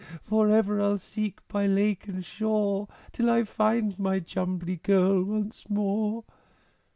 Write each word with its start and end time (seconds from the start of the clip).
For 0.23 0.49
ever 0.49 0.81
I'll 0.81 0.97
seek 0.97 1.47
by 1.47 1.67
lake 1.67 2.07
and 2.07 2.25
shore 2.25 2.87
Till 3.11 3.29
I 3.29 3.43
find 3.43 3.99
my 3.99 4.17
Jumbly 4.17 4.77
Girl 4.77 5.21
once 5.23 5.69
more!" 5.69 6.23